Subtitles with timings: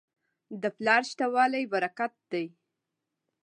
[0.61, 2.45] د پلار شته والی برکت دی.